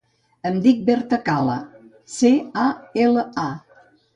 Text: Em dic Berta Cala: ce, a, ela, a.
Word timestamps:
Em 0.49 0.55
dic 0.63 0.79
Berta 0.87 1.19
Cala: 1.27 1.59
ce, 2.17 2.33
a, 2.65 2.67
ela, 3.07 3.31
a. 3.47 3.89